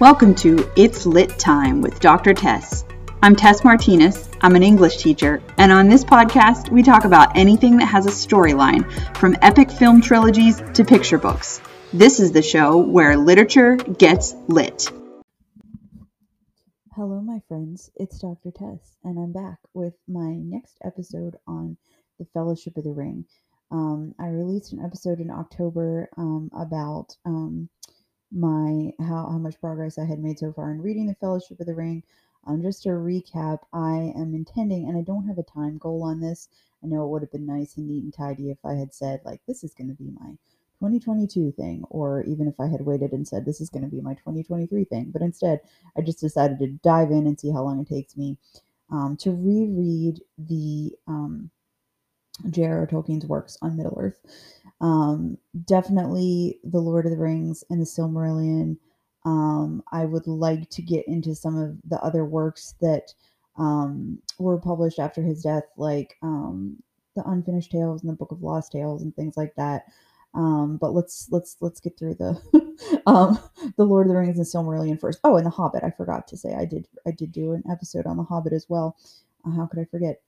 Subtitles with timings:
[0.00, 2.32] Welcome to It's Lit Time with Dr.
[2.32, 2.86] Tess.
[3.22, 4.30] I'm Tess Martinez.
[4.40, 8.08] I'm an English teacher, and on this podcast, we talk about anything that has a
[8.08, 11.60] storyline, from epic film trilogies to picture books.
[11.92, 14.90] This is the show where literature gets lit.
[16.96, 17.90] Hello, my friends.
[17.94, 18.52] It's Dr.
[18.52, 21.76] Tess, and I'm back with my next episode on
[22.18, 23.26] the Fellowship of the Ring.
[23.70, 27.68] Um, I released an episode in October um, about um,
[28.32, 31.66] my how how much progress I had made so far in reading the Fellowship of
[31.66, 32.02] the Ring.
[32.46, 36.20] Um, just to recap, I am intending, and I don't have a time goal on
[36.20, 36.48] this.
[36.82, 39.20] I know it would have been nice and neat and tidy if I had said
[39.24, 40.30] like this is going to be my
[40.80, 44.00] 2022 thing, or even if I had waited and said this is going to be
[44.00, 45.10] my 2023 thing.
[45.12, 45.60] But instead,
[45.96, 48.38] I just decided to dive in and see how long it takes me
[48.90, 51.50] um, to reread the um,
[52.50, 52.86] J.R.R.
[52.86, 54.20] Tolkien's works on Middle Earth.
[54.80, 58.78] Um, definitely The Lord of the Rings and the Silmarillion.
[59.24, 63.12] Um, I would like to get into some of the other works that
[63.58, 66.82] um, were published after his death, like um,
[67.14, 69.84] the Unfinished Tales and the Book of Lost Tales and things like that.
[70.32, 73.38] Um, but let's let's let's get through the um,
[73.76, 75.20] the Lord of the Rings and Silmarillion first.
[75.24, 75.84] Oh, and the Hobbit.
[75.84, 78.66] I forgot to say I did I did do an episode on the Hobbit as
[78.68, 78.96] well.
[79.44, 80.22] Uh, how could I forget?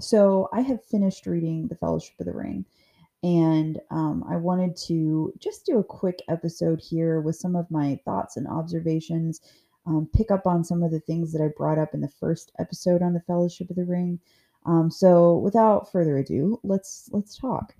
[0.00, 2.64] So I have finished reading The Fellowship of the Ring,
[3.22, 8.00] and um, I wanted to just do a quick episode here with some of my
[8.04, 9.40] thoughts and observations.
[9.86, 12.52] Um, pick up on some of the things that I brought up in the first
[12.58, 14.20] episode on the Fellowship of the Ring.
[14.66, 17.74] Um, so, without further ado, let's let's talk.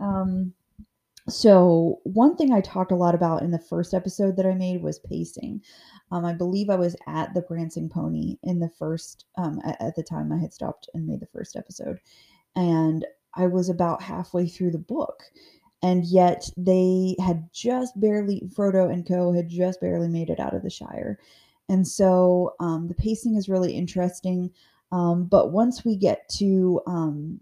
[0.00, 0.54] Um,
[1.28, 4.82] so, one thing I talked a lot about in the first episode that I made
[4.82, 5.62] was pacing.
[6.10, 9.94] Um, I believe I was at the Prancing Pony in the first, um, at, at
[9.94, 12.00] the time I had stopped and made the first episode.
[12.56, 15.22] And I was about halfway through the book.
[15.82, 19.32] And yet they had just barely, Frodo and Co.
[19.32, 21.18] had just barely made it out of the Shire.
[21.68, 24.50] And so um, the pacing is really interesting.
[24.92, 27.40] Um, but once we get to um,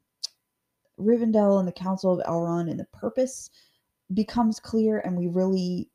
[0.99, 3.51] Rivendell and the Council of Elrond and the purpose
[4.15, 5.89] becomes clear and we really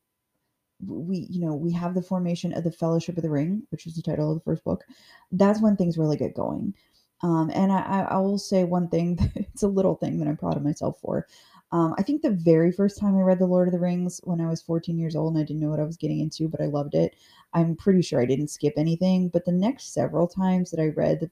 [0.86, 3.96] we you know we have the formation of the fellowship of the ring which is
[3.96, 4.84] the title of the first book
[5.32, 6.74] that's when things really get going
[7.22, 10.58] um, and I, I will say one thing it's a little thing that i'm proud
[10.58, 11.28] of myself for.
[11.72, 14.40] Um, i think the very first time i read the lord of the rings when
[14.40, 16.62] i was 14 years old and i didn't know what i was getting into but
[16.62, 17.16] i loved it
[17.54, 21.20] i'm pretty sure i didn't skip anything but the next several times that i read
[21.20, 21.30] the,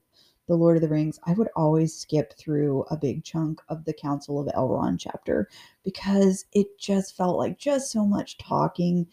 [0.47, 3.93] the Lord of the Rings, I would always skip through a big chunk of the
[3.93, 5.47] Council of Elrond chapter
[5.85, 9.07] because it just felt like just so much talking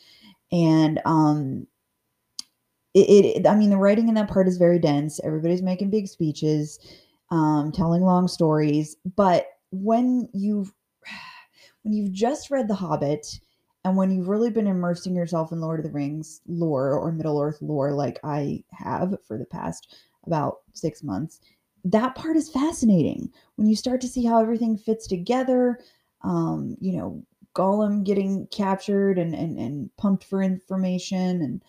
[0.53, 1.67] and um
[2.95, 5.21] it, it I mean the writing in that part is very dense.
[5.21, 6.79] Everybody's making big speeches,
[7.31, 10.73] um telling long stories, but when you've
[11.83, 13.41] when you've just read The Hobbit
[13.85, 17.41] and when you've really been immersing yourself in Lord of the Rings lore or Middle
[17.41, 19.97] Earth lore like I have for the past
[20.27, 21.41] about six months,
[21.85, 23.31] that part is fascinating.
[23.57, 25.81] When you start to see how everything fits together,
[26.23, 27.25] um, you know,
[27.55, 31.63] Gollum getting captured and, and, and pumped for information and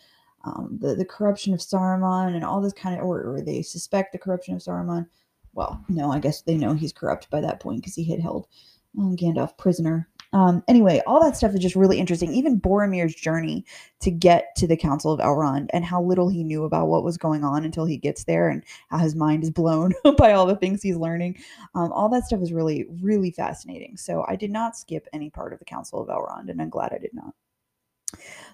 [0.44, 4.12] um, the, the corruption of Saruman and all this kind of, or, or they suspect
[4.12, 5.07] the corruption of Saruman.
[5.53, 8.47] Well, no, I guess they know he's corrupt by that point because he had held
[8.97, 12.34] um, Gandalf prisoner um, anyway, all that stuff is just really interesting.
[12.34, 13.66] Even Boromir's journey
[14.00, 17.18] to get to the Council of Elrond and how little he knew about what was
[17.18, 20.56] going on until he gets there and how his mind is blown by all the
[20.56, 21.38] things he's learning.
[21.75, 23.97] Um, all that stuff is really, really fascinating.
[23.97, 26.94] So I did not skip any part of the Council of Elrond, and I'm glad
[26.94, 27.34] I did not.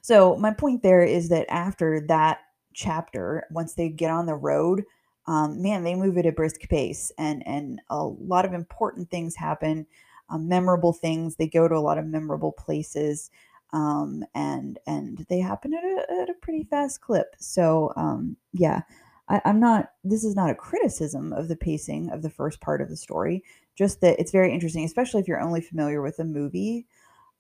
[0.02, 2.40] So my point there is that after that
[2.74, 4.84] chapter, once they get on the road,
[5.28, 9.36] um, man, they move at a brisk pace, and and a lot of important things
[9.36, 9.86] happen
[10.30, 11.36] um, memorable things.
[11.36, 13.30] They go to a lot of memorable places,
[13.74, 17.36] um, and and they happen at a, at a pretty fast clip.
[17.40, 18.82] So um, yeah,
[19.30, 19.92] I, I'm not.
[20.04, 23.44] This is not a criticism of the pacing of the first part of the story.
[23.76, 26.88] Just that it's very interesting, especially if you're only familiar with the movie.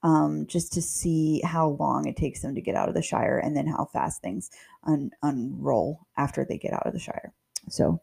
[0.04, 3.40] Um, just to see how long it takes them to get out of the Shire
[3.40, 4.52] and then how fast things
[4.84, 7.34] un- unroll after they get out of the Shire.
[7.70, 8.00] So,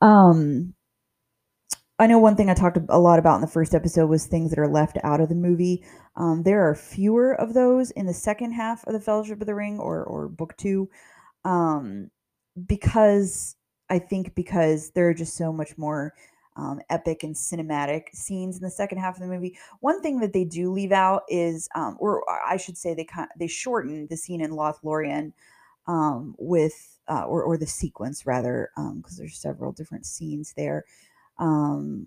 [0.00, 0.74] um,
[1.98, 4.50] I know one thing I talked a lot about in the first episode was things
[4.50, 5.84] that are left out of the movie.
[6.16, 9.54] Um, there are fewer of those in the second half of the Fellowship of the
[9.54, 10.88] Ring or or book two,
[11.44, 12.10] um,
[12.66, 13.56] because
[13.88, 16.14] I think because there are just so much more
[16.56, 19.58] um, epic and cinematic scenes in the second half of the movie.
[19.80, 23.28] One thing that they do leave out is, um, or I should say, they kind
[23.38, 25.32] they shorten the scene in Lothlorien
[25.86, 30.84] um, with, uh, or or the sequence rather, because um, there's several different scenes there
[31.38, 32.06] um,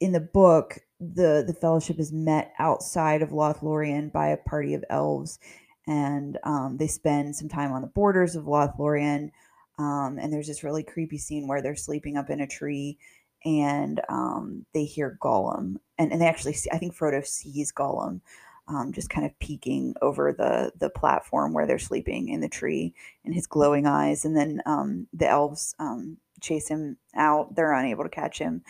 [0.00, 4.84] in the book, the the fellowship is met outside of Lothlorien by a party of
[4.90, 5.38] elves,
[5.86, 9.30] and um, they spend some time on the borders of Lothlorien.
[9.78, 12.98] Um, and there's this really creepy scene where they're sleeping up in a tree
[13.44, 15.76] and um, they hear Gollum.
[15.98, 18.20] And, and they actually see, I think Frodo sees Gollum
[18.68, 22.94] um, just kind of peeking over the, the platform where they're sleeping in the tree
[23.24, 24.24] in his glowing eyes.
[24.24, 27.54] And then um, the elves um, chase him out.
[27.54, 28.62] They're unable to catch him.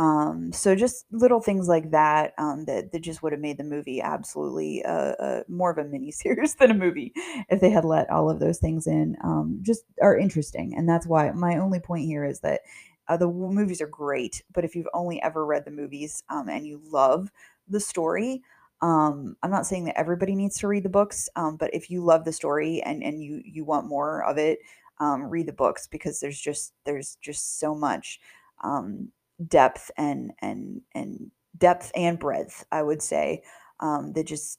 [0.00, 3.64] Um, so just little things like that um, that that just would have made the
[3.64, 7.12] movie absolutely uh, uh, more of a mini series than a movie
[7.50, 9.18] if they had let all of those things in.
[9.22, 12.62] Um, just are interesting, and that's why my only point here is that
[13.08, 16.66] uh, the movies are great, but if you've only ever read the movies um, and
[16.66, 17.30] you love
[17.68, 18.42] the story.
[18.80, 22.02] Um, I'm not saying that everybody needs to read the books, um, but if you
[22.02, 24.60] love the story and, and you you want more of it,
[24.98, 28.18] read the books because there's just there's just so much
[28.64, 29.10] um,
[29.48, 33.42] depth and and and depth and breadth i would say
[33.80, 34.58] um, that just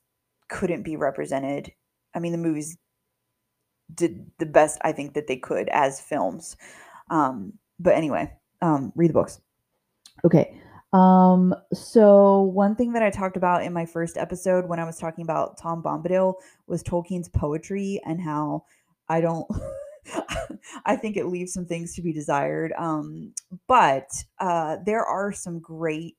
[0.49, 1.71] couldn't be represented.
[2.13, 2.77] I mean the movies
[3.93, 6.55] did the best i think that they could as films.
[7.09, 8.31] Um, but anyway
[8.61, 9.39] um, read the books.
[10.23, 10.57] Okay
[10.93, 14.97] um, so one thing that i talked about in my first episode when i was
[14.97, 16.33] talking about tom bombadil
[16.67, 18.65] was tolkien's poetry and how
[19.07, 19.47] i don't
[20.85, 22.73] I think it leaves some things to be desired.
[22.77, 23.33] Um,
[23.67, 26.17] but uh, there are some great,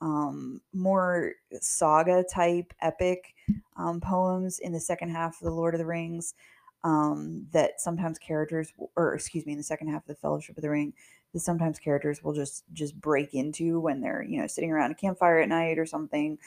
[0.00, 3.34] um, more saga type epic
[3.76, 6.34] um, poems in the second half of The Lord of the Rings
[6.84, 10.62] um, that sometimes characters, or excuse me, in the second half of The Fellowship of
[10.62, 10.92] the Ring,
[11.34, 14.94] that sometimes characters will just just break into when they're you know sitting around a
[14.94, 16.38] campfire at night or something.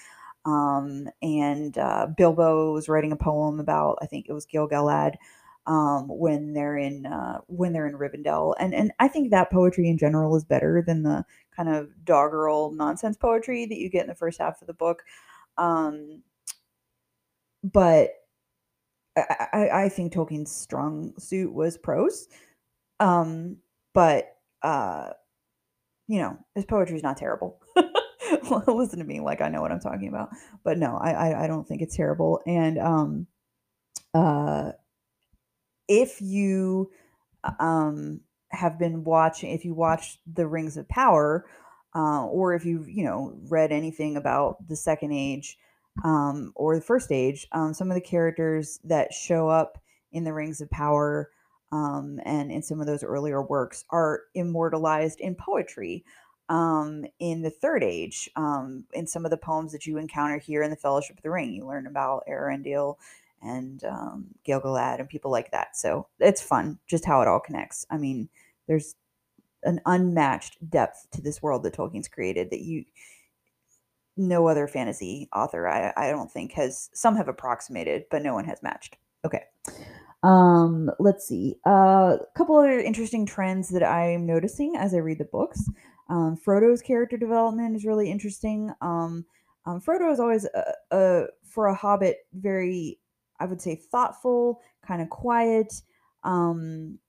[0.45, 5.17] Um, and uh, Bilbo was writing a poem about, I think it was Gil-galad,
[5.67, 9.89] um, when they're in uh, when they're in Rivendell, and and I think that poetry
[9.89, 11.23] in general is better than the
[11.55, 15.03] kind of doggerel nonsense poetry that you get in the first half of the book.
[15.57, 16.23] Um,
[17.63, 18.11] but
[19.17, 22.27] I, I, I think Tolkien's strong suit was prose,
[22.99, 23.57] um,
[23.93, 25.11] but uh,
[26.07, 27.61] you know his poetry is not terrible.
[28.67, 30.29] Listen to me like I know what I'm talking about,
[30.63, 33.27] but no, I I, I don't think it's terrible, and um,
[34.15, 34.71] uh
[35.91, 36.89] if you
[37.59, 41.45] um, have been watching, if you watched the Rings of Power,
[41.93, 45.57] uh, or if you've you know read anything about the Second Age
[46.05, 49.77] um, or the First Age, um, some of the characters that show up
[50.13, 51.29] in the Rings of Power
[51.73, 56.05] um, and in some of those earlier works are immortalized in poetry.
[56.47, 60.63] Um, in the Third Age, um, in some of the poems that you encounter here
[60.63, 62.97] in the Fellowship of the Ring, you learn about Eärendil
[63.41, 65.75] and um, Gil-galad and people like that.
[65.75, 67.85] So it's fun, just how it all connects.
[67.89, 68.29] I mean,
[68.67, 68.95] there's
[69.63, 72.85] an unmatched depth to this world that Tolkien's created that you
[74.17, 78.45] no other fantasy author I, I don't think has some have approximated, but no one
[78.45, 78.97] has matched.
[79.25, 79.43] Okay.
[80.23, 81.55] Um, let's see.
[81.65, 85.67] Uh, a couple other interesting trends that I'm noticing as I read the books.
[86.09, 88.71] Um, Frodo's character development is really interesting.
[88.81, 89.25] Um,
[89.65, 92.99] um, Frodo is always a, a, for a hobbit very
[93.41, 95.81] I would say thoughtful, kind of quiet,
[96.23, 96.99] um,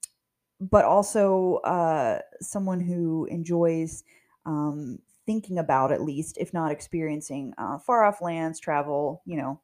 [0.59, 4.03] but also uh, someone who enjoys
[4.47, 4.97] um,
[5.27, 9.61] thinking about, at least, if not experiencing uh, far off lands, travel, you know,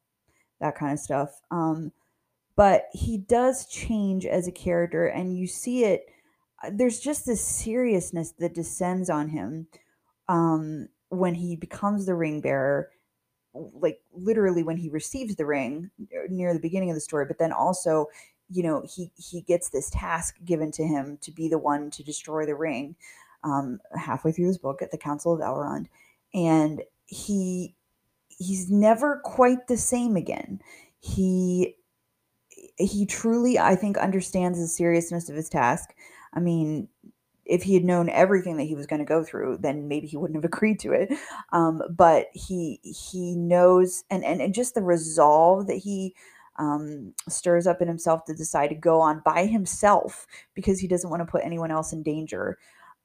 [0.62, 1.42] that kind of stuff.
[1.50, 1.92] Um,
[2.56, 6.06] but he does change as a character, and you see it.
[6.64, 9.68] Uh, there's just this seriousness that descends on him
[10.28, 12.90] um, when he becomes the ring bearer
[13.54, 17.40] like literally when he receives the ring uh, near the beginning of the story, but
[17.40, 18.08] then also,
[18.50, 22.04] you know, he he gets this task given to him to be the one to
[22.04, 22.96] destroy the ring.
[23.44, 25.88] Um, halfway through this book at the Council of Elrond,
[26.34, 27.74] and he
[28.28, 30.62] he's never quite the same again.
[31.00, 31.76] He
[32.78, 35.94] he truly, I think, understands the seriousness of his task.
[36.34, 36.88] I mean,
[37.50, 40.18] if he had known everything that he was going to go through, then maybe he
[40.18, 41.12] wouldn't have agreed to it.
[41.52, 46.16] Um, but he he knows, and, and and just the resolve that he
[46.58, 51.10] um, stirs up in himself to decide to go on by himself because he doesn't
[51.10, 52.58] want to put anyone else in danger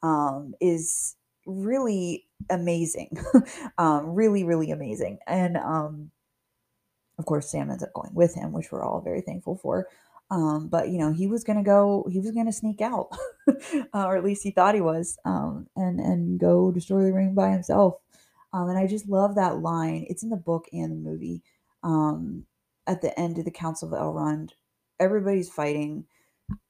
[0.02, 3.16] um, is really amazing.
[3.78, 5.18] um, really, really amazing.
[5.26, 6.10] And um,
[7.18, 9.86] of course, Sam ends up going with him, which we're all very thankful for.
[10.30, 13.08] Um, but you know, he was gonna go, he was gonna sneak out,
[13.48, 17.34] uh, or at least he thought he was, um, and and go destroy the ring
[17.34, 17.96] by himself.
[18.52, 20.06] Um, and I just love that line.
[20.08, 21.42] It's in the book and the movie.
[21.82, 22.46] Um,
[22.86, 24.50] at the end of the Council of Elrond,
[25.00, 26.04] everybody's fighting,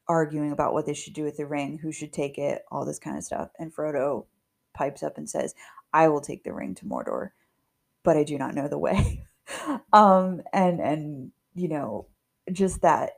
[0.09, 2.99] arguing about what they should do with the ring, who should take it, all this
[2.99, 3.51] kind of stuff.
[3.59, 4.27] And Frodo
[4.75, 5.55] pipes up and says,
[5.93, 7.31] "I will take the ring to Mordor,
[8.03, 9.27] but I do not know the way."
[9.93, 12.09] um, and and you know
[12.53, 13.13] just that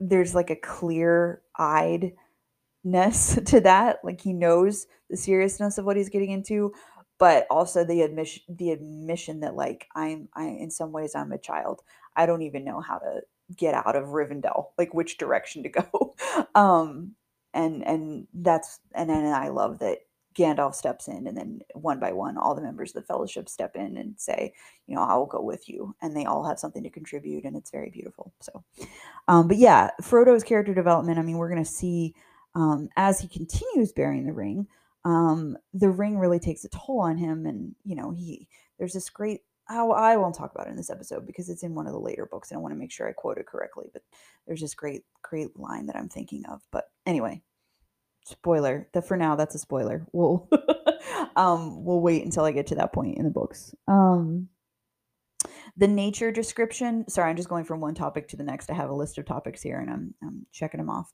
[0.00, 2.12] there's like a clear eyedness
[3.46, 3.98] to that.
[4.04, 6.72] Like he knows the seriousness of what he's getting into,
[7.18, 11.38] but also the admission the admission that like I'm I in some ways I'm a
[11.38, 11.82] child.
[12.16, 13.22] I don't even know how to
[13.56, 16.14] get out of Rivendell, like which direction to go.
[16.54, 17.14] um
[17.54, 19.98] and and that's and then I love that
[20.38, 23.74] Gandalf steps in and then one by one all the members of the fellowship step
[23.74, 24.52] in and say,
[24.86, 27.56] you know, I will go with you and they all have something to contribute and
[27.56, 28.32] it's very beautiful.
[28.40, 28.64] So
[29.26, 32.14] um but yeah, Frodo's character development, I mean, we're going to see
[32.54, 34.66] um as he continues bearing the ring,
[35.04, 39.10] um the ring really takes a toll on him and you know, he there's this
[39.10, 41.92] great how I won't talk about it in this episode because it's in one of
[41.92, 43.86] the later books and I want to make sure I quote it correctly.
[43.92, 44.02] But
[44.46, 46.62] there's this great, great line that I'm thinking of.
[46.72, 47.42] But anyway,
[48.30, 48.88] spoiler.
[48.92, 50.06] That for now, that's a spoiler.
[50.12, 50.48] We'll
[51.36, 53.74] um we'll wait until I get to that point in the books.
[53.86, 54.48] Um
[55.76, 57.08] the nature description.
[57.08, 58.70] Sorry, I'm just going from one topic to the next.
[58.70, 61.12] I have a list of topics here and I'm I'm checking them off.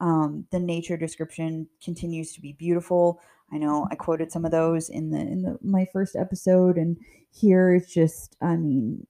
[0.00, 3.20] Um, the nature description continues to be beautiful.
[3.52, 6.96] I know I quoted some of those in the in the my first episode, and
[7.30, 9.06] here it's just, I mean,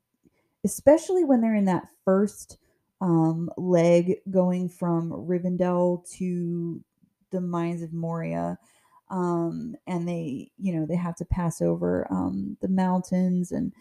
[0.64, 2.58] especially when they're in that first
[3.00, 6.82] um, leg going from Rivendell to
[7.30, 8.58] the mines of Moria.
[9.10, 13.72] Um, and they, you know, they have to pass over um, the mountains, and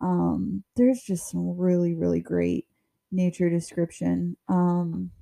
[0.00, 2.66] um, there's just some really, really great
[3.12, 4.36] nature description.
[4.48, 5.12] Um,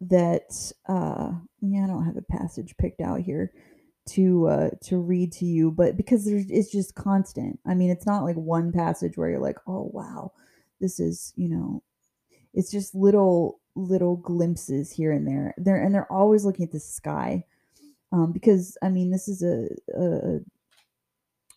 [0.00, 3.52] that uh yeah, I don't have a passage picked out here
[4.10, 7.58] to uh to read to you, but because there's it's just constant.
[7.66, 10.32] I mean, it's not like one passage where you're like, "Oh, wow.
[10.80, 11.82] This is, you know,
[12.52, 15.54] it's just little little glimpses here and there.
[15.56, 17.44] They're and they're always looking at the sky.
[18.12, 20.40] Um because I mean, this is a a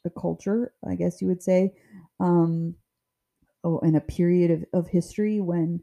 [0.05, 1.73] a culture, I guess you would say.
[2.19, 2.75] Um
[3.63, 5.81] oh, in a period of, of history when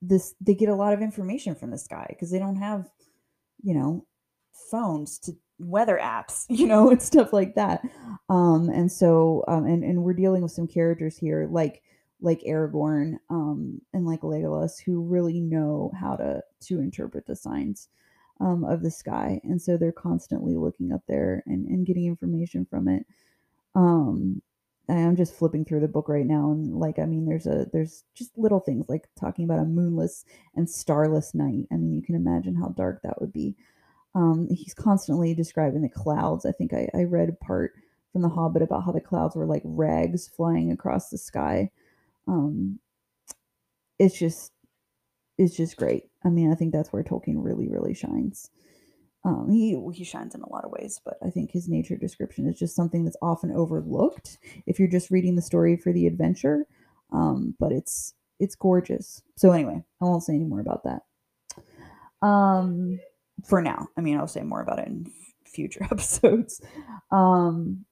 [0.00, 2.88] this they get a lot of information from the sky because they don't have
[3.62, 4.06] you know
[4.70, 7.82] phones to weather apps you know and stuff like that
[8.28, 11.82] um and so um and and we're dealing with some characters here like
[12.20, 17.88] like Aragorn um and like Legolas who really know how to to interpret the signs
[18.40, 22.66] um of the sky and so they're constantly looking up there and and getting information
[22.68, 23.06] from it
[23.74, 24.42] um
[24.88, 28.04] I'm just flipping through the book right now, and like, I mean, there's a there's
[28.14, 31.66] just little things like talking about a moonless and starless night.
[31.70, 33.54] I mean, you can imagine how dark that would be.
[34.14, 36.46] Um, he's constantly describing the clouds.
[36.46, 37.74] I think I, I read a part
[38.12, 41.70] from The Hobbit about how the clouds were like rags flying across the sky.
[42.28, 42.78] Um,
[43.98, 44.52] it's just
[45.38, 46.04] it's just great.
[46.24, 48.50] I mean, I think that's where Tolkien really really shines.
[49.24, 52.46] Um, he he shines in a lot of ways, but I think his nature description
[52.46, 56.66] is just something that's often overlooked if you're just reading the story for the adventure.
[57.12, 59.22] Um, but it's it's gorgeous.
[59.36, 62.26] So anyway, I won't say any more about that.
[62.26, 63.00] Um,
[63.44, 65.10] for now, I mean, I'll say more about it in
[65.44, 66.60] future episodes.
[67.10, 67.84] Um,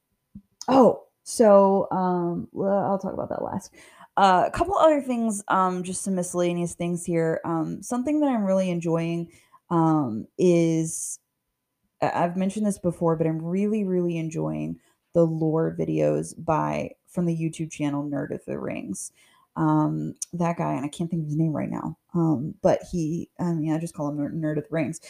[0.68, 3.74] oh, so um, I'll talk about that last.
[4.16, 7.40] Uh, a couple other things, um, just some miscellaneous things here.
[7.44, 9.32] Um, something that I'm really enjoying
[9.68, 11.18] um, is
[12.00, 14.78] I've mentioned this before, but I'm really, really enjoying
[15.14, 19.10] the lore videos by from the YouTube channel Nerd of the Rings.
[19.56, 21.98] Um, that guy, and I can't think of his name right now.
[22.14, 25.00] Um, but he, I mean, I just call him Nerd Nerd of the Rings.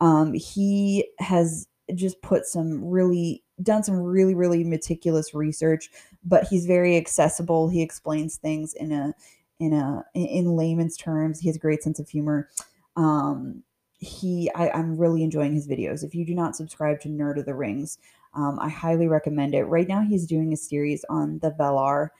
[0.00, 5.90] Um, he has just put some really done some really really meticulous research
[6.26, 7.68] but he's very accessible.
[7.68, 9.14] He explains things in a
[9.60, 11.40] in a in layman's terms.
[11.40, 12.48] He has a great sense of humor.
[12.96, 13.62] Um
[13.98, 16.04] he I, i'm really enjoying his videos.
[16.04, 17.98] If you do not subscribe to nerd of the rings
[18.34, 19.64] um, i highly recommend it.
[19.64, 22.10] Right now he's doing a series on the valar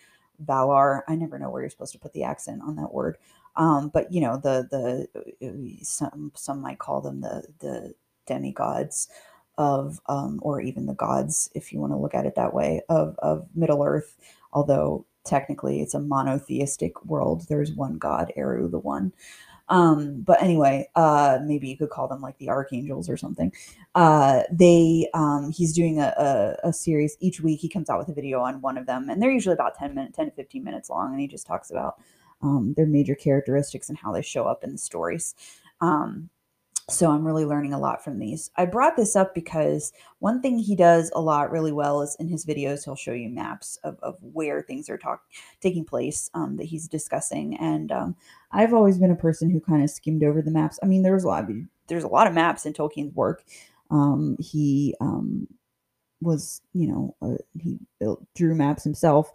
[0.44, 3.16] valar i never know where you're supposed to put the accent on that word
[3.56, 7.94] um, but you know the the some some might call them the the
[8.26, 9.08] demigods
[9.58, 12.80] of um, or even the gods if you want to look at it that way
[12.88, 14.16] of of middle earth
[14.52, 19.12] although technically it's a monotheistic world there's one god eru the one.
[19.68, 23.52] Um but anyway uh maybe you could call them like the archangels or something.
[23.94, 26.14] Uh they um he's doing a,
[26.64, 29.10] a, a series each week he comes out with a video on one of them
[29.10, 31.70] and they're usually about 10 minutes 10 to 15 minutes long and he just talks
[31.70, 31.96] about
[32.42, 35.34] um their major characteristics and how they show up in the stories.
[35.80, 36.30] Um
[36.88, 38.50] so I'm really learning a lot from these.
[38.56, 42.28] I brought this up because one thing he does a lot really well is in
[42.28, 45.22] his videos, he'll show you maps of, of where things are talk,
[45.60, 47.56] taking place um, that he's discussing.
[47.56, 48.16] And um,
[48.52, 50.78] I've always been a person who kind of skimmed over the maps.
[50.80, 51.56] I mean, there's a lot of,
[51.88, 53.42] there's a lot of maps in Tolkien's work.
[53.90, 55.48] Um, he um,
[56.20, 57.80] was, you know, uh, he
[58.36, 59.32] drew maps himself.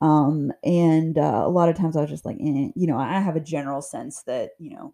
[0.00, 3.20] Um, and uh, a lot of times I was just like, eh, you know, I
[3.20, 4.92] have a general sense that, you know,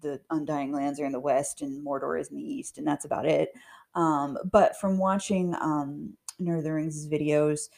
[0.00, 3.04] the Undying Lands are in the west and Mordor is in the east, and that's
[3.04, 3.50] about it.
[3.94, 7.68] Um, but from watching um, Nerd of the Rings videos,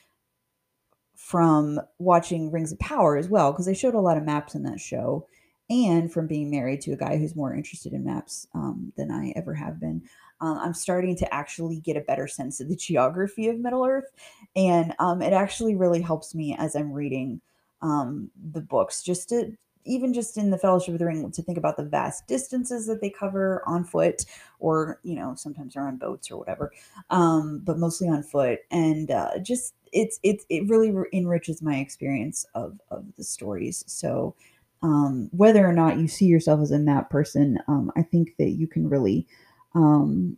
[1.15, 4.63] from watching Rings of Power as well, because they showed a lot of maps in
[4.65, 5.27] that show,
[5.69, 9.33] and from being married to a guy who's more interested in maps um, than I
[9.35, 10.03] ever have been.
[10.41, 14.11] Um, I'm starting to actually get a better sense of the geography of Middle Earth,
[14.55, 17.41] and um, it actually really helps me as I'm reading
[17.83, 21.59] um, the books, just to even just in the Fellowship of the Ring, to think
[21.59, 24.25] about the vast distances that they cover on foot,
[24.59, 26.73] or you know, sometimes they're on boats or whatever,
[27.11, 32.47] um, but mostly on foot, and uh, just it's it's it really enriches my experience
[32.55, 33.85] of of the stories.
[33.87, 34.35] So
[34.83, 38.50] um, whether or not you see yourself as a map person, um, I think that
[38.50, 39.26] you can really
[39.75, 40.37] um,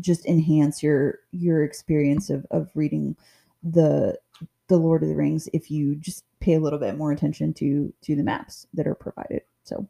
[0.00, 3.16] just enhance your your experience of of reading
[3.62, 4.18] the
[4.70, 7.92] the Lord of the Rings if you just pay a little bit more attention to
[8.02, 9.42] to the maps that are provided.
[9.64, 9.86] So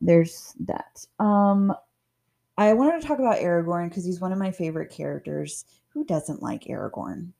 [0.00, 1.04] there's that.
[1.18, 1.74] Um
[2.56, 5.64] I wanted to talk about Aragorn because he's one of my favorite characters.
[5.88, 7.32] Who doesn't like Aragorn?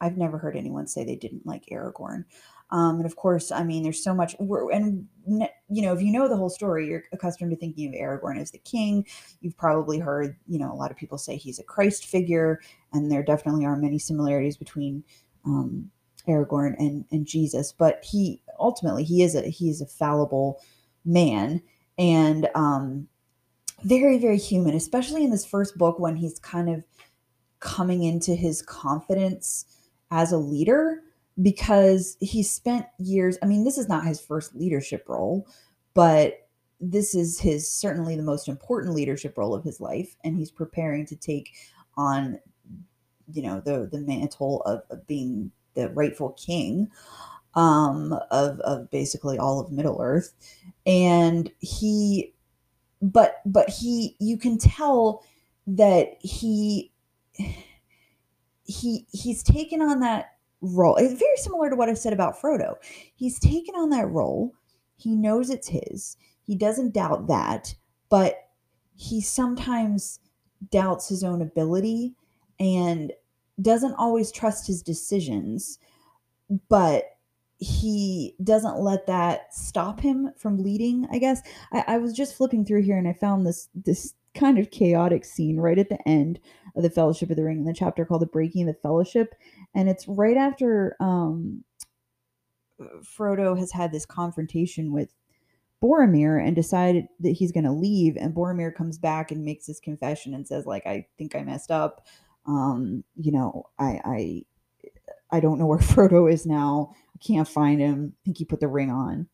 [0.00, 2.24] I've never heard anyone say they didn't like Aragorn.
[2.70, 6.28] Um, and of course, I mean, there's so much, and you know, if you know
[6.28, 9.06] the whole story, you're accustomed to thinking of Aragorn as the king.
[9.40, 12.60] You've probably heard, you know, a lot of people say he's a Christ figure,
[12.92, 15.04] and there definitely are many similarities between
[15.44, 15.90] um,
[16.28, 17.72] Aragorn and and Jesus.
[17.72, 20.60] But he ultimately he is a he is a fallible
[21.04, 21.62] man,
[21.98, 23.08] and um,
[23.84, 26.84] very very human, especially in this first book when he's kind of
[27.60, 29.64] coming into his confidence
[30.10, 31.00] as a leader
[31.42, 35.48] because he spent years i mean this is not his first leadership role
[35.94, 36.48] but
[36.80, 41.06] this is his certainly the most important leadership role of his life and he's preparing
[41.06, 41.54] to take
[41.96, 42.38] on
[43.32, 46.88] you know the the mantle of, of being the rightful king
[47.54, 50.32] um of of basically all of middle earth
[50.86, 52.32] and he
[53.00, 55.22] but but he you can tell
[55.66, 56.92] that he
[58.64, 60.96] he he's taken on that role.
[60.96, 62.74] It's very similar to what I said about Frodo.
[63.14, 64.54] He's taken on that role.
[64.96, 66.16] He knows it's his.
[66.42, 67.74] He doesn't doubt that,
[68.08, 68.48] but
[68.96, 70.20] he sometimes
[70.70, 72.14] doubts his own ability
[72.58, 73.12] and
[73.60, 75.78] doesn't always trust his decisions,
[76.68, 77.04] but
[77.58, 81.40] he doesn't let that stop him from leading, I guess.
[81.72, 85.24] I, I was just flipping through here and I found this this kind of chaotic
[85.24, 86.40] scene right at the end
[86.74, 89.34] of the Fellowship of the Ring in the chapter called The Breaking of the Fellowship
[89.74, 91.62] and it's right after um,
[93.02, 95.14] Frodo has had this confrontation with
[95.82, 99.80] Boromir and decided that he's going to leave, and Boromir comes back and makes his
[99.80, 102.06] confession and says, like, I think I messed up.
[102.46, 104.42] Um, you know, I, I,
[105.30, 106.94] I don't know where Frodo is now.
[107.14, 108.14] I can't find him.
[108.14, 109.28] I think he put the ring on.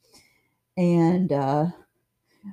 [0.76, 1.66] And uh,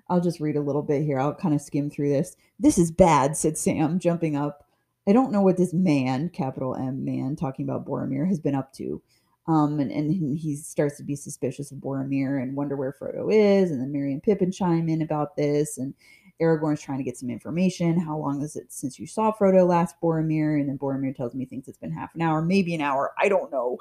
[0.10, 1.20] I'll just read a little bit here.
[1.20, 2.36] I'll kind of skim through this.
[2.60, 4.66] This is bad, said Sam, jumping up.
[5.08, 8.74] I don't know what this man, capital M man, talking about Boromir, has been up
[8.74, 9.02] to.
[9.48, 13.72] Um, and, and he starts to be suspicious of Boromir and wonder where Frodo is.
[13.72, 15.78] And then Merry and Pippin chime in about this.
[15.78, 15.94] And
[16.42, 18.00] Aragorn's trying to get some information.
[18.00, 20.60] How long is it since you saw Frodo last, Boromir?
[20.60, 23.14] And then Boromir tells me thinks it's been half an hour, maybe an hour.
[23.18, 23.78] I don't know.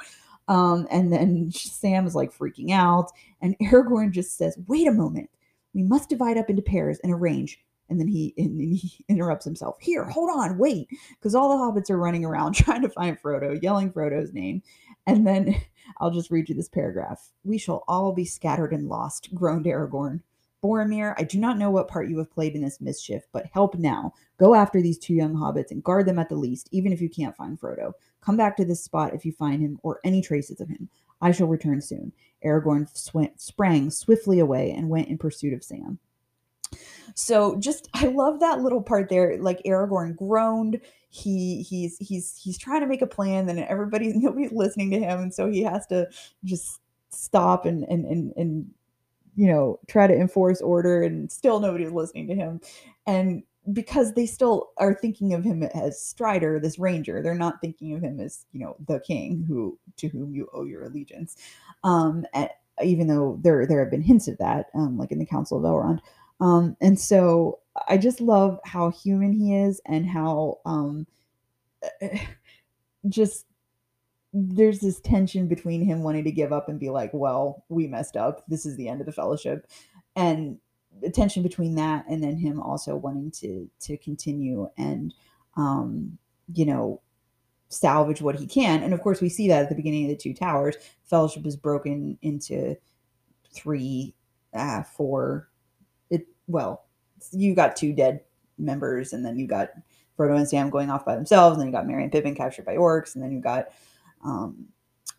[0.49, 3.11] Um, and then Sam is like freaking out.
[3.40, 5.31] And Aragorn just says, Wait a moment.
[5.75, 9.45] We must divide up into pairs and arrange and then he and then he interrupts
[9.45, 9.77] himself.
[9.81, 13.61] Here, hold on, wait, because all the hobbits are running around trying to find Frodo,
[13.62, 14.62] yelling Frodo's name.
[15.07, 15.57] And then
[15.99, 17.31] I'll just read you this paragraph.
[17.45, 20.21] We shall all be scattered and lost, groaned Aragorn.
[20.62, 23.77] Boromir, I do not know what part you have played in this mischief, but help
[23.77, 24.12] now.
[24.38, 27.09] Go after these two young hobbits and guard them at the least, even if you
[27.09, 27.92] can't find Frodo.
[28.21, 30.88] Come back to this spot if you find him or any traces of him.
[31.21, 32.12] I shall return soon.
[32.45, 35.99] Aragorn sw- sprang swiftly away and went in pursuit of Sam.
[37.14, 39.38] So just I love that little part there.
[39.38, 40.81] Like Aragorn groaned.
[41.09, 45.21] He he's he's he's trying to make a plan, and everybody's nobody's listening to him,
[45.21, 46.09] and so he has to
[46.45, 48.71] just stop and and and and
[49.37, 52.61] you know try to enforce order, and still nobody's listening to him,
[53.07, 57.22] and because they still are thinking of him as Strider, this ranger.
[57.22, 60.64] They're not thinking of him as, you know, the king who to whom you owe
[60.64, 61.37] your allegiance.
[61.83, 62.25] Um,
[62.83, 65.64] even though there there have been hints of that, um, like in the Council of
[65.64, 66.01] Elrond.
[66.40, 71.07] Um, and so I just love how human he is and how um,
[73.09, 73.46] just
[74.38, 78.16] there's this tension between him wanting to give up and be like, well, we messed
[78.16, 78.44] up.
[78.49, 79.66] This is the end of the fellowship.
[80.14, 80.59] And
[81.01, 85.14] the tension between that and then him also wanting to to continue and
[85.57, 86.18] um,
[86.55, 87.01] you know
[87.68, 88.83] salvage what he can.
[88.83, 90.77] And of course, we see that at the beginning of the Two Towers.
[91.05, 92.77] Fellowship is broken into
[93.55, 94.14] three,
[94.55, 95.49] uh, four.
[96.11, 96.85] It well,
[97.33, 98.20] you got two dead
[98.59, 99.70] members, and then you got
[100.18, 102.66] Frodo and Sam going off by themselves, and then you got Merry and Pippin captured
[102.66, 103.68] by orcs, and then you got
[104.26, 104.66] um,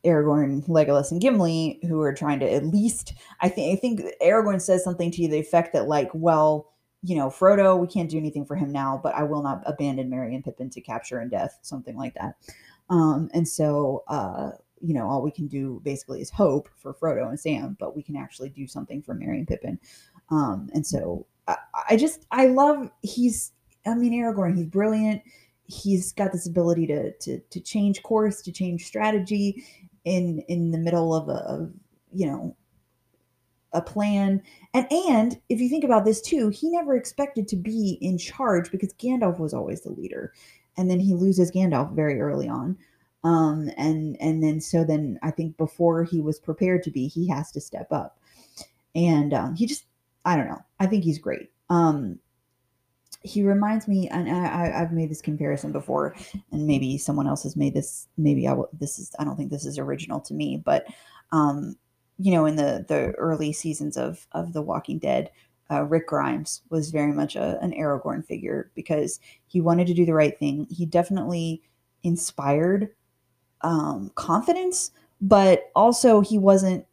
[0.05, 3.13] Aragorn, Legolas, and Gimli who are trying to at least.
[3.41, 6.71] I think I think Aragorn says something to the effect that like, well
[7.03, 10.09] you know, Frodo, we can't do anything for him now, but I will not abandon
[10.09, 12.35] Merry and Pippin to capture and death, something like that.
[12.89, 17.29] Um, and so, uh, you know, all we can do basically is hope for Frodo
[17.29, 19.79] and Sam, but we can actually do something for Merry and Pippin.
[20.29, 21.57] Um, and so I,
[21.91, 23.53] I just, I love, he's,
[23.85, 25.21] I mean, Aragorn, he's brilliant.
[25.67, 29.63] He's got this ability to, to, to change course, to change strategy
[30.05, 31.73] in, in the middle of a, of,
[32.13, 32.55] you know,
[33.73, 34.41] a plan.
[34.73, 38.71] And and if you think about this too, he never expected to be in charge
[38.71, 40.33] because Gandalf was always the leader.
[40.77, 42.77] And then he loses Gandalf very early on.
[43.23, 47.27] Um, and and then so then I think before he was prepared to be, he
[47.29, 48.19] has to step up.
[48.95, 49.85] And um, he just
[50.25, 50.63] I don't know.
[50.79, 51.51] I think he's great.
[51.69, 52.19] Um,
[53.27, 56.15] he reminds me, and I, have made this comparison before,
[56.51, 58.07] and maybe someone else has made this.
[58.17, 58.69] Maybe I will.
[58.73, 59.13] This is.
[59.19, 60.85] I don't think this is original to me, but
[61.31, 61.75] um,
[62.17, 65.29] you know, in the the early seasons of of The Walking Dead,
[65.69, 70.05] uh, Rick Grimes was very much a, an Aragorn figure because he wanted to do
[70.05, 70.65] the right thing.
[70.69, 71.61] He definitely
[72.03, 72.89] inspired
[73.61, 76.85] um, confidence, but also he wasn't.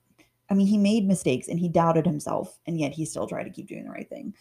[0.50, 3.50] I mean, he made mistakes and he doubted himself, and yet he still tried to
[3.50, 4.34] keep doing the right thing.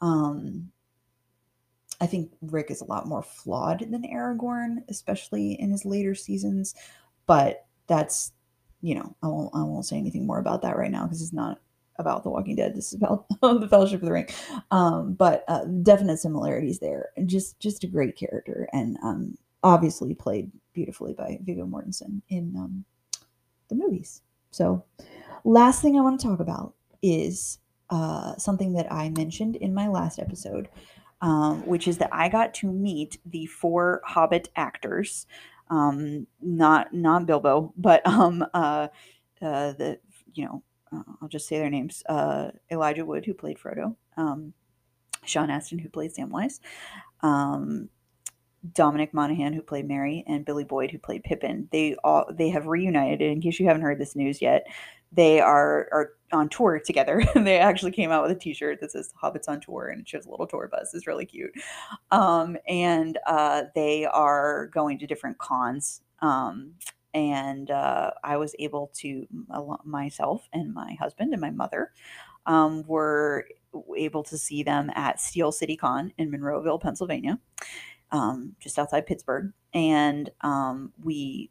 [0.00, 0.70] Um,
[2.00, 6.74] I think Rick is a lot more flawed than Aragorn, especially in his later seasons,
[7.26, 8.32] but that's
[8.82, 11.32] you know, I won't I won't say anything more about that right now because it's
[11.32, 11.58] not
[11.98, 12.74] about The Walking Dead.
[12.74, 14.28] This is about the Fellowship of the Ring.
[14.70, 20.50] Um, but uh, definite similarities there, just just a great character, and um, obviously played
[20.72, 22.84] beautifully by Viggo Mortensen in um,
[23.68, 24.22] the movies.
[24.50, 24.84] So,
[25.44, 27.58] last thing I want to talk about is
[27.90, 30.68] uh, something that I mentioned in my last episode,
[31.20, 35.26] um, which is that I got to meet the four Hobbit actors
[35.68, 38.88] um, not not Bilbo, but um, uh,
[39.42, 39.98] uh, the
[40.34, 44.52] you know uh, I'll just say their names: uh, Elijah Wood, who played Frodo, um,
[45.24, 46.60] Sean Astin, who played Samwise,
[47.22, 47.88] um,
[48.72, 51.68] Dominic Monaghan, who played Merry, and Billy Boyd, who played Pippin.
[51.72, 53.20] They all they have reunited.
[53.20, 54.66] In case you haven't heard this news yet,
[55.12, 57.24] they are are on tour together.
[57.34, 60.26] they actually came out with a T-shirt that says "Hobbits on Tour" and it shows
[60.26, 60.94] a little tour bus.
[60.94, 61.52] It's really cute.
[62.10, 66.02] Um, and uh, they are going to different cons.
[66.20, 66.72] Um,
[67.14, 69.26] and uh, I was able to
[69.84, 71.92] myself and my husband and my mother
[72.44, 73.46] um, were
[73.96, 77.38] able to see them at Steel City Con in Monroeville, Pennsylvania,
[78.12, 79.52] um, just outside Pittsburgh.
[79.72, 81.50] And um, we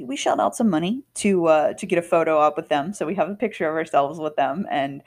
[0.00, 2.92] we shelled out some money to uh, to get a photo up with them.
[2.92, 5.02] So we have a picture of ourselves with them, and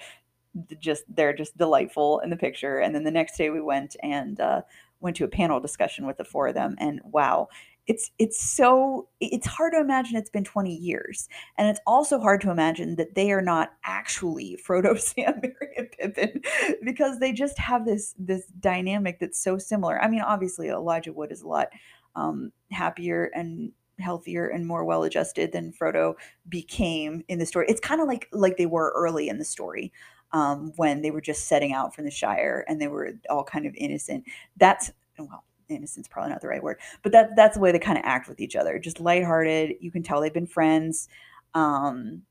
[0.79, 2.79] just they're just delightful in the picture.
[2.79, 4.61] And then the next day we went and uh,
[4.99, 7.49] went to a panel discussion with the four of them, and wow,
[7.87, 12.41] it's it's so it's hard to imagine it's been 20 years and it's also hard
[12.41, 16.41] to imagine that they are not actually frodo sam merry and pippin
[16.83, 21.31] because they just have this this dynamic that's so similar i mean obviously elijah wood
[21.31, 21.67] is a lot
[22.15, 26.15] um, happier and healthier and more well adjusted than Frodo
[26.49, 27.65] became in the story.
[27.69, 29.91] It's kind of like like they were early in the story.
[30.31, 33.65] Um, when they were just setting out from the Shire and they were all kind
[33.65, 34.25] of innocent.
[34.57, 37.97] That's well, innocent's probably not the right word, but that that's the way they kind
[37.97, 38.77] of act with each other.
[38.79, 39.75] Just lighthearted.
[39.79, 41.07] You can tell they've been friends.
[41.53, 42.23] Um,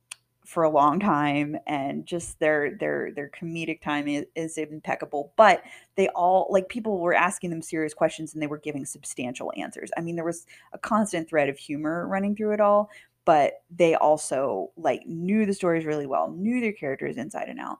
[0.44, 5.62] for a long time and just their their their comedic time is, is, impeccable but
[5.96, 9.90] they all like people were asking them serious questions and they were giving substantial answers.
[9.96, 12.90] I mean there was a constant thread of humor running through it all
[13.24, 17.78] but they also like knew the stories really well knew their characters inside and out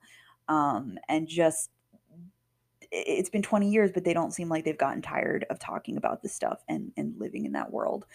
[0.49, 1.71] um and just
[2.91, 6.23] it's been 20 years but they don't seem like they've gotten tired of talking about
[6.23, 8.07] this stuff and and living in that world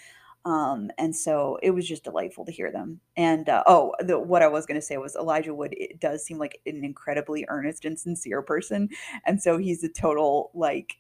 [0.46, 3.02] um, and so it was just delightful to hear them.
[3.18, 5.74] And uh, oh, the, what I was going to say was Elijah Wood.
[5.78, 8.90] It does seem like an incredibly earnest and sincere person,
[9.26, 10.98] and so he's a total like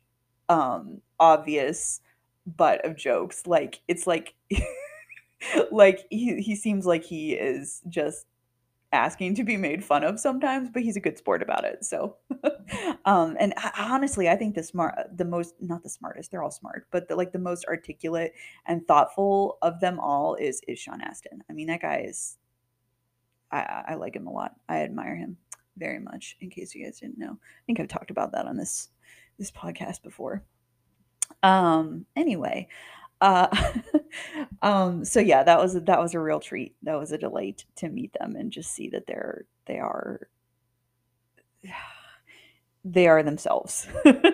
[0.49, 2.02] um, obvious
[2.45, 3.47] butt of jokes.
[3.47, 4.34] Like it's like
[5.71, 8.25] like he he seems like he is just
[8.91, 11.86] asking to be made fun of sometimes, but he's a good sport about it.
[11.86, 12.17] So,
[13.06, 16.88] um, and honestly, I think the smart, the most, not the smartest, they're all smart,
[16.91, 18.34] but the, like the most articulate
[18.65, 21.43] and thoughtful of them all is is Sean Astin.
[21.49, 22.38] I mean, that guy is,
[23.52, 24.56] I, I like him a lot.
[24.67, 25.38] I admire him
[25.78, 26.38] very much.
[26.41, 28.89] In case you guys didn't know, I think I've talked about that on this
[29.38, 30.43] this podcast before.
[31.43, 32.67] Um, anyway,
[33.21, 33.47] uh,
[34.62, 36.76] um, so yeah, that was that was a real treat.
[36.84, 40.28] That was a delight to meet them and just see that they're they are
[42.86, 43.88] they are themselves,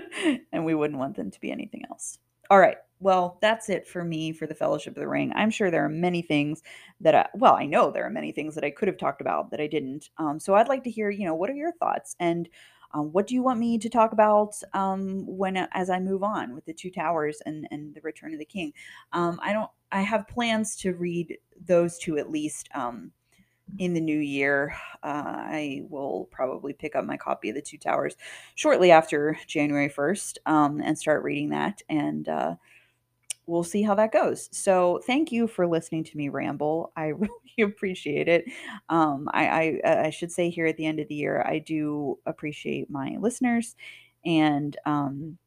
[0.52, 2.20] and we wouldn't want them to be anything else.
[2.50, 2.78] All right.
[3.00, 5.34] Well, that's it for me for the Fellowship of the Ring.
[5.36, 6.64] I'm sure there are many things
[7.02, 9.52] that, I, well, I know there are many things that I could have talked about
[9.52, 10.10] that I didn't.
[10.18, 12.48] Um, so I'd like to hear, you know, what are your thoughts and
[12.94, 16.54] um, what do you want me to talk about um, when as I move on
[16.54, 18.74] with the Two Towers and and the Return of the King?
[19.14, 19.70] Um, I don't.
[19.92, 23.12] I have plans to read those two at least um,
[23.80, 24.76] in the new year.
[25.04, 28.16] Uh, I will probably pick up my copy of the Two Towers
[28.56, 32.30] shortly after January first um, and start reading that and.
[32.30, 32.56] Uh,
[33.48, 34.50] we'll see how that goes.
[34.52, 36.92] So thank you for listening to me ramble.
[36.96, 38.46] I really appreciate it.
[38.90, 42.20] Um, I, I, I should say here at the end of the year, I do
[42.26, 43.76] appreciate my listeners,
[44.26, 45.38] and um,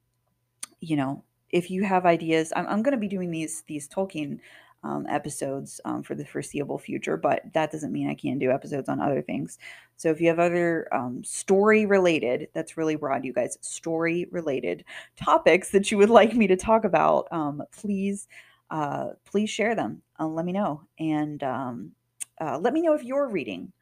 [0.81, 4.39] you know, if you have ideas, I'm, I'm going to be doing these these Tolkien
[4.85, 8.89] um, episodes um, for the foreseeable future, but that doesn't mean I can't do episodes
[8.89, 9.59] on other things.
[9.97, 14.85] So if you have other um, story related, that's really broad, you guys, story related
[15.17, 18.29] topics that you would like me to talk about, um, please,
[18.71, 20.03] uh, please share them.
[20.21, 21.93] Uh, let me know, and um,
[22.41, 23.73] uh, let me know if you're reading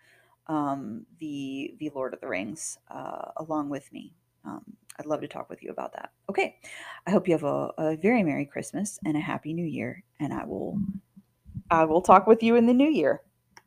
[0.46, 4.14] um, the the Lord of the Rings uh, along with me.
[4.98, 6.10] I'd love to talk with you about that.
[6.30, 6.56] Okay.
[7.06, 10.02] I hope you have a, a very Merry Christmas and a Happy New Year.
[10.20, 10.78] And I will
[11.70, 13.22] I will talk with you in the new year.